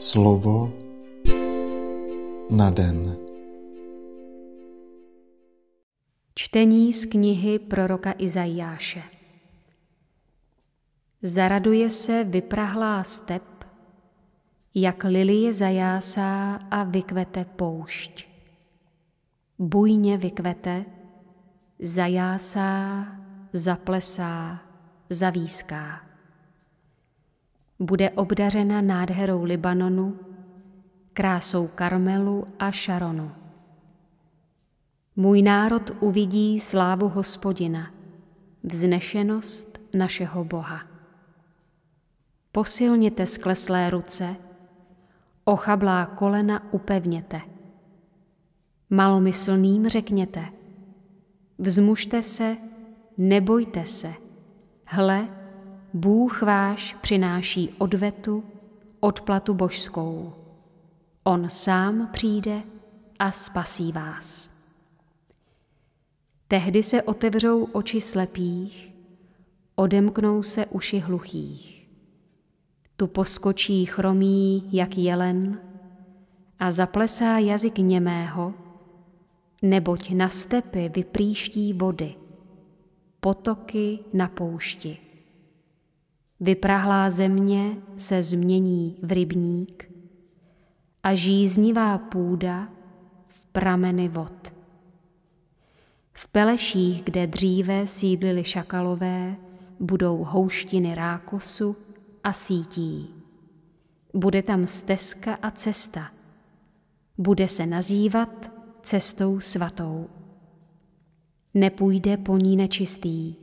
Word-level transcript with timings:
Slovo 0.00 0.72
na 2.50 2.70
den. 2.70 3.16
Čtení 6.34 6.92
z 6.92 7.04
knihy 7.04 7.58
proroka 7.58 8.14
Izajáše. 8.18 9.02
Zaraduje 11.22 11.90
se 11.90 12.24
vyprahlá 12.24 13.04
step, 13.04 13.44
jak 14.74 15.04
lilie 15.04 15.52
zajásá 15.52 16.64
a 16.70 16.84
vykvete 16.84 17.44
poušť. 17.44 18.28
Bujně 19.58 20.16
vykvete, 20.16 20.84
zajásá, 21.78 23.06
zaplesá, 23.52 24.60
zavíská 25.10 26.09
bude 27.80 28.10
obdařena 28.10 28.80
nádherou 28.80 29.44
Libanonu, 29.44 30.18
krásou 31.12 31.66
Karmelu 31.66 32.46
a 32.58 32.70
Šaronu. 32.70 33.30
Můj 35.16 35.42
národ 35.42 35.90
uvidí 36.00 36.60
slávu 36.60 37.08
hospodina, 37.08 37.90
vznešenost 38.64 39.80
našeho 39.94 40.44
Boha. 40.44 40.80
Posilněte 42.52 43.26
skleslé 43.26 43.90
ruce, 43.90 44.36
ochablá 45.44 46.06
kolena 46.06 46.72
upevněte. 46.72 47.40
Malomyslným 48.90 49.88
řekněte, 49.88 50.44
vzmužte 51.58 52.22
se, 52.22 52.56
nebojte 53.18 53.84
se, 53.84 54.14
hle, 54.84 55.39
Bůh 55.94 56.42
váš 56.42 56.96
přináší 57.00 57.74
odvetu, 57.78 58.44
odplatu 59.00 59.54
božskou. 59.54 60.34
On 61.24 61.50
sám 61.50 62.08
přijde 62.12 62.62
a 63.18 63.30
spasí 63.30 63.92
vás. 63.92 64.50
Tehdy 66.48 66.82
se 66.82 67.02
otevřou 67.02 67.64
oči 67.64 68.00
slepých, 68.00 68.94
odemknou 69.74 70.42
se 70.42 70.66
uši 70.66 70.98
hluchých. 70.98 71.88
Tu 72.96 73.06
poskočí 73.06 73.86
chromí 73.86 74.68
jak 74.72 74.98
jelen 74.98 75.60
a 76.58 76.70
zaplesá 76.70 77.38
jazyk 77.38 77.78
němého, 77.78 78.54
neboť 79.62 80.10
na 80.10 80.28
stepy 80.28 80.88
vypříští 80.94 81.72
vody, 81.72 82.14
potoky 83.20 83.98
na 84.12 84.28
poušti. 84.28 85.09
Vyprahlá 86.40 87.10
země 87.10 87.76
se 87.96 88.22
změní 88.22 88.96
v 89.02 89.12
rybník 89.12 89.90
a 91.02 91.14
žíznivá 91.14 91.98
půda 91.98 92.68
v 93.28 93.46
prameny 93.46 94.08
vod. 94.08 94.52
V 96.12 96.28
Peleších, 96.28 97.02
kde 97.04 97.26
dříve 97.26 97.86
sídlili 97.86 98.44
šakalové, 98.44 99.36
budou 99.80 100.24
houštiny 100.24 100.94
rákosu 100.94 101.76
a 102.24 102.32
sítí. 102.32 103.14
Bude 104.14 104.42
tam 104.42 104.66
stezka 104.66 105.38
a 105.42 105.50
cesta. 105.50 106.10
Bude 107.18 107.48
se 107.48 107.66
nazývat 107.66 108.50
cestou 108.82 109.40
svatou. 109.40 110.08
Nepůjde 111.54 112.16
po 112.16 112.36
ní 112.36 112.56
nečistý, 112.56 113.34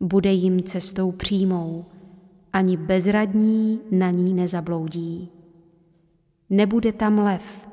bude 0.00 0.32
jim 0.32 0.62
cestou 0.62 1.12
přímou, 1.12 1.84
ani 2.52 2.76
bezradní 2.76 3.80
na 3.90 4.10
ní 4.10 4.34
nezabloudí. 4.34 5.28
Nebude 6.50 6.92
tam 6.92 7.18
lev, 7.18 7.68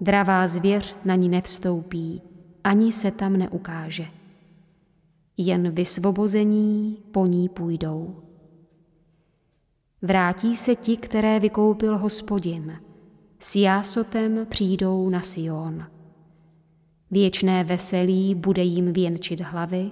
dravá 0.00 0.46
zvěř 0.46 0.96
na 1.04 1.14
ní 1.14 1.28
nevstoupí, 1.28 2.22
ani 2.64 2.92
se 2.92 3.10
tam 3.10 3.36
neukáže. 3.36 4.06
Jen 5.36 5.70
vysvobození 5.70 6.98
po 7.12 7.26
ní 7.26 7.48
půjdou. 7.48 8.16
Vrátí 10.02 10.56
se 10.56 10.74
ti, 10.74 10.96
které 10.96 11.40
vykoupil 11.40 11.98
hospodin, 11.98 12.78
s 13.38 13.56
jásotem 13.56 14.46
přijdou 14.48 15.08
na 15.08 15.20
Sion. 15.20 15.86
Věčné 17.10 17.64
veselí 17.64 18.34
bude 18.34 18.62
jim 18.62 18.92
věnčit 18.92 19.40
hlavy, 19.40 19.90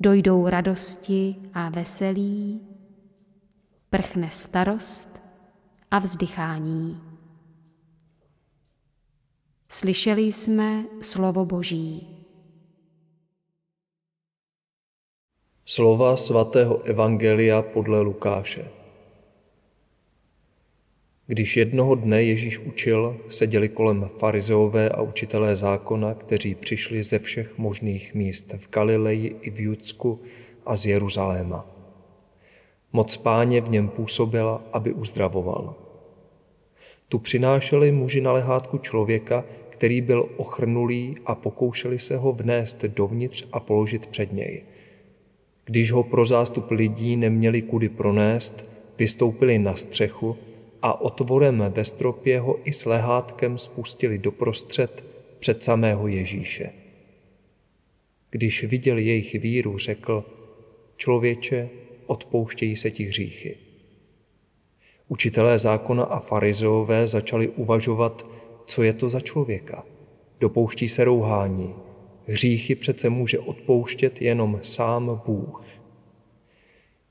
dojdou 0.00 0.48
radosti 0.48 1.36
a 1.54 1.68
veselí, 1.68 2.60
prchne 3.90 4.30
starost 4.30 5.08
a 5.90 5.98
vzdychání. 5.98 7.00
Slyšeli 9.68 10.22
jsme 10.22 10.84
slovo 11.00 11.44
Boží. 11.44 12.08
Slova 15.64 16.16
svatého 16.16 16.82
Evangelia 16.82 17.62
podle 17.62 18.00
Lukáše. 18.00 18.83
Když 21.26 21.56
jednoho 21.56 21.94
dne 21.94 22.22
Ježíš 22.22 22.58
učil, 22.58 23.16
seděli 23.28 23.68
kolem 23.68 24.10
farizeové 24.18 24.88
a 24.88 25.02
učitelé 25.02 25.56
zákona, 25.56 26.14
kteří 26.14 26.54
přišli 26.54 27.02
ze 27.02 27.18
všech 27.18 27.58
možných 27.58 28.14
míst 28.14 28.52
v 28.52 28.70
Galileji 28.70 29.36
i 29.40 29.50
v 29.50 29.60
Judsku 29.60 30.20
a 30.66 30.76
z 30.76 30.86
Jeruzaléma. 30.86 31.66
Moc 32.92 33.16
páně 33.16 33.60
v 33.60 33.70
něm 33.70 33.88
působila, 33.88 34.62
aby 34.72 34.92
uzdravoval. 34.92 35.74
Tu 37.08 37.18
přinášeli 37.18 37.92
muži 37.92 38.20
na 38.20 38.32
lehátku 38.32 38.78
člověka, 38.78 39.44
který 39.70 40.00
byl 40.00 40.28
ochrnulý 40.36 41.14
a 41.26 41.34
pokoušeli 41.34 41.98
se 41.98 42.16
ho 42.16 42.32
vnést 42.32 42.84
dovnitř 42.84 43.46
a 43.52 43.60
položit 43.60 44.06
před 44.06 44.32
něj. 44.32 44.62
Když 45.64 45.92
ho 45.92 46.02
pro 46.02 46.24
zástup 46.24 46.70
lidí 46.70 47.16
neměli 47.16 47.62
kudy 47.62 47.88
pronést, 47.88 48.64
vystoupili 48.98 49.58
na 49.58 49.76
střechu 49.76 50.36
a 50.84 51.00
otvorem 51.00 51.64
ve 51.74 51.84
stropě 51.84 52.40
ho 52.40 52.60
i 52.64 52.72
s 52.72 52.84
lehátkem 52.84 53.58
spustili 53.58 54.18
doprostřed 54.18 55.04
před 55.38 55.62
samého 55.62 56.08
Ježíše. 56.08 56.72
Když 58.30 58.64
viděl 58.64 58.98
jejich 58.98 59.34
víru, 59.34 59.78
řekl, 59.78 60.24
člověče, 60.96 61.68
odpouštějí 62.06 62.76
se 62.76 62.90
ti 62.90 63.04
hříchy. 63.04 63.56
Učitelé 65.08 65.58
zákona 65.58 66.04
a 66.04 66.20
farizeové 66.20 67.06
začali 67.06 67.48
uvažovat, 67.48 68.26
co 68.66 68.82
je 68.82 68.92
to 68.92 69.08
za 69.08 69.20
člověka. 69.20 69.84
Dopouští 70.40 70.88
se 70.88 71.04
rouhání. 71.04 71.74
Hříchy 72.26 72.74
přece 72.74 73.08
může 73.08 73.38
odpouštět 73.38 74.22
jenom 74.22 74.60
sám 74.62 75.20
Bůh. 75.26 75.64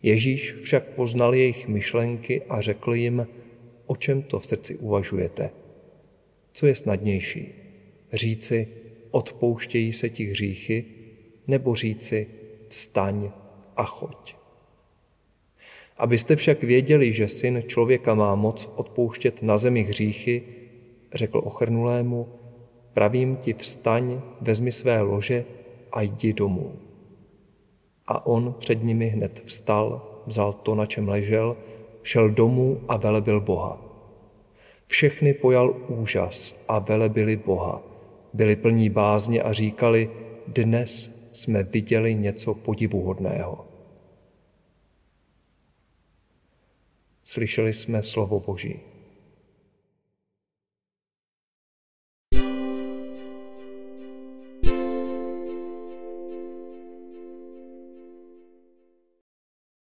Ježíš 0.02 0.54
však 0.54 0.84
poznal 0.84 1.36
jejich 1.36 1.68
myšlenky 1.68 2.42
a 2.50 2.62
řekl 2.62 2.94
jim, 2.94 3.28
o 3.86 3.96
čem 3.96 4.22
to 4.22 4.40
v 4.40 4.46
srdci 4.46 4.76
uvažujete. 4.76 5.50
Co 6.54 6.68
je 6.68 6.76
snadnější? 6.76 7.54
Říci, 8.14 8.68
odpouštějí 9.12 9.94
se 9.94 10.10
ti 10.10 10.26
hříchy, 10.26 10.86
nebo 11.48 11.76
říci, 11.76 12.28
vstaň 12.68 13.32
a 13.76 13.84
choď. 13.84 14.36
Abyste 15.98 16.36
však 16.36 16.64
věděli, 16.64 17.14
že 17.14 17.28
syn 17.28 17.64
člověka 17.68 18.14
má 18.14 18.36
moc 18.36 18.70
odpouštět 18.76 19.42
na 19.42 19.58
zemi 19.58 19.82
hříchy, 19.82 20.44
řekl 21.14 21.42
ochrnulému, 21.44 22.28
pravím 22.94 23.36
ti 23.36 23.54
vstaň, 23.54 24.22
vezmi 24.42 24.72
své 24.72 25.02
lože 25.02 25.46
a 25.92 26.02
jdi 26.02 26.34
domů. 26.34 26.80
A 28.08 28.26
on 28.26 28.56
před 28.60 28.84
nimi 28.84 29.08
hned 29.08 29.42
vstal, 29.46 30.22
vzal 30.26 30.54
to, 30.54 30.76
na 30.76 30.86
čem 30.86 31.10
ležel, 31.10 31.58
šel 32.04 32.30
domů 32.30 32.82
a 32.88 32.98
velebil 32.98 33.42
Boha. 33.42 33.82
Všechny 34.88 35.34
pojal 35.34 35.76
úžas 35.88 36.66
a 36.68 36.80
velebili 36.80 37.38
Boha. 37.38 37.82
Byli 38.34 38.56
plní 38.56 38.90
bázně 38.90 39.42
a 39.42 39.54
říkali, 39.54 40.10
dnes 40.48 41.20
jsme 41.34 41.64
viděli 41.64 42.16
něco 42.16 42.54
podivuhodného. 42.54 43.68
Slyšeli 47.24 47.74
jsme 47.74 48.04
slovo 48.04 48.40
Boží. 48.40 48.80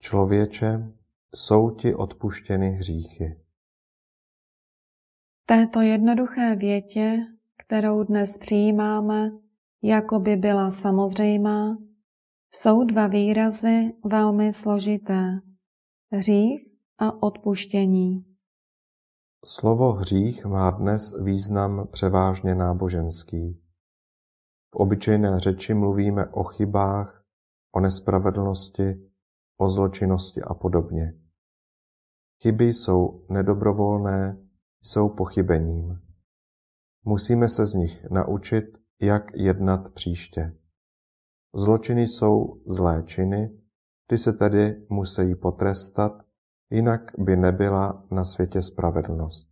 Člověče, 0.01 1.00
jsou 1.35 1.71
ti 1.71 1.95
odpuštěny 1.95 2.71
hříchy. 2.71 3.41
Této 5.47 5.81
jednoduché 5.81 6.57
větě, 6.57 7.17
kterou 7.57 8.05
dnes 8.05 8.39
přijímáme, 8.39 9.31
jako 9.83 10.21
by 10.21 10.37
byla 10.37 10.71
samozřejmá, 10.71 11.77
jsou 12.55 12.85
dva 12.85 13.07
výrazy 13.07 13.93
velmi 14.05 14.53
složité. 14.53 15.41
Hřích 16.13 16.69
a 16.99 17.23
odpuštění. 17.23 18.25
Slovo 19.45 19.93
hřích 19.93 20.45
má 20.45 20.71
dnes 20.71 21.15
význam 21.23 21.89
převážně 21.93 22.55
náboženský. 22.55 23.63
V 24.75 24.77
obyčejné 24.77 25.41
řeči 25.41 25.75
mluvíme 25.75 26.27
o 26.27 26.45
chybách, 26.45 27.25
o 27.73 27.81
nespravedlnosti, 27.81 29.10
o 29.61 29.69
zločinnosti 29.69 30.43
a 30.43 30.55
podobně. 30.55 31.15
Chyby 32.43 32.65
jsou 32.65 33.27
nedobrovolné, 33.31 34.47
jsou 34.83 35.09
pochybením. 35.09 36.01
Musíme 37.05 37.49
se 37.49 37.67
z 37.67 37.75
nich 37.75 38.11
naučit, 38.11 38.65
jak 39.01 39.23
jednat 39.35 39.95
příště. 39.95 40.57
Zločiny 41.55 42.09
jsou 42.09 42.63
zlé 42.67 43.03
činy, 43.07 43.61
ty 44.07 44.19
se 44.19 44.33
tedy 44.33 44.87
musí 44.89 45.35
potrestat, 45.35 46.13
jinak 46.71 47.01
by 47.19 47.37
nebyla 47.37 48.07
na 48.11 48.25
světě 48.25 48.63
spravedlnost. 48.63 49.51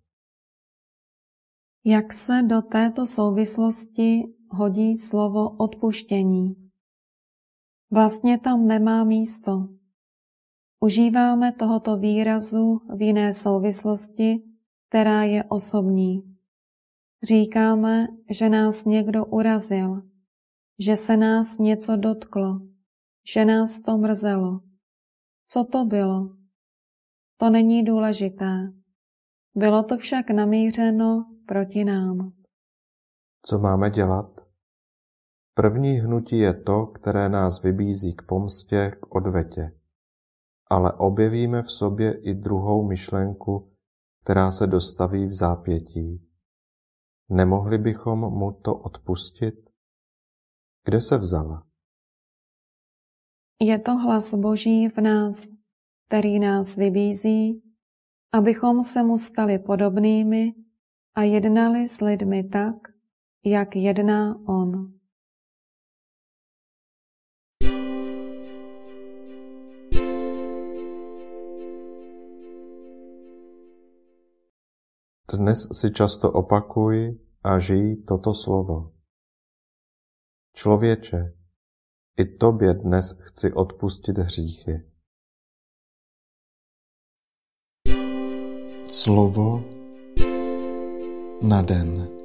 Jak 1.84 2.12
se 2.12 2.42
do 2.42 2.62
této 2.62 3.06
souvislosti 3.06 4.22
hodí 4.50 4.96
slovo 4.96 5.50
odpuštění? 5.50 6.70
Vlastně 7.90 8.38
tam 8.38 8.66
nemá 8.66 9.04
místo. 9.04 9.77
Užíváme 10.80 11.52
tohoto 11.52 11.96
výrazu 11.96 12.80
v 12.96 13.02
jiné 13.02 13.34
souvislosti, 13.34 14.42
která 14.88 15.22
je 15.22 15.44
osobní. 15.44 16.38
Říkáme, 17.22 18.06
že 18.30 18.48
nás 18.48 18.84
někdo 18.84 19.24
urazil, 19.24 20.02
že 20.78 20.96
se 20.96 21.16
nás 21.16 21.58
něco 21.58 21.96
dotklo, 21.96 22.60
že 23.34 23.44
nás 23.44 23.80
to 23.80 23.98
mrzelo. 23.98 24.60
Co 25.46 25.64
to 25.64 25.84
bylo? 25.84 26.36
To 27.36 27.50
není 27.50 27.84
důležité. 27.84 28.72
Bylo 29.54 29.82
to 29.82 29.96
však 29.96 30.30
namířeno 30.30 31.26
proti 31.46 31.84
nám. 31.84 32.32
Co 33.42 33.58
máme 33.58 33.90
dělat? 33.90 34.40
První 35.54 35.90
hnutí 35.90 36.38
je 36.38 36.54
to, 36.54 36.86
které 36.86 37.28
nás 37.28 37.62
vybízí 37.62 38.14
k 38.14 38.22
pomstě, 38.22 38.92
k 39.00 39.14
odvetě. 39.14 39.77
Ale 40.70 40.92
objevíme 40.92 41.62
v 41.62 41.70
sobě 41.70 42.20
i 42.22 42.34
druhou 42.34 42.88
myšlenku, 42.88 43.72
která 44.22 44.50
se 44.50 44.66
dostaví 44.66 45.26
v 45.26 45.32
zápětí. 45.32 46.28
Nemohli 47.28 47.78
bychom 47.78 48.18
mu 48.18 48.52
to 48.52 48.78
odpustit? 48.78 49.54
Kde 50.84 51.00
se 51.00 51.18
vzala? 51.18 51.66
Je 53.62 53.78
to 53.78 53.94
hlas 53.94 54.34
Boží 54.34 54.88
v 54.88 54.98
nás, 54.98 55.42
který 56.08 56.38
nás 56.38 56.76
vybízí, 56.76 57.62
abychom 58.32 58.82
se 58.82 59.02
mu 59.02 59.18
stali 59.18 59.58
podobnými 59.58 60.54
a 61.14 61.22
jednali 61.22 61.88
s 61.88 62.00
lidmi 62.00 62.48
tak, 62.48 62.74
jak 63.44 63.76
jedná 63.76 64.40
on. 64.48 64.97
Dnes 75.38 75.70
si 75.70 75.94
často 75.94 76.26
opakuj 76.34 77.14
a 77.46 77.62
žij 77.62 78.02
toto 78.02 78.34
slovo. 78.34 78.90
Člověče, 80.56 81.38
i 82.18 82.24
tobě 82.24 82.74
dnes 82.74 83.14
chci 83.20 83.52
odpustit 83.52 84.18
hříchy. 84.18 84.90
Slovo 88.86 89.62
na 91.42 91.62
den. 91.62 92.17